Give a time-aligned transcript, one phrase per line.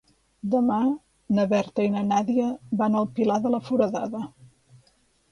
[0.51, 0.77] Demà
[1.39, 2.47] na Berta i na Nàdia
[2.79, 4.23] van al Pilar de la Foradada.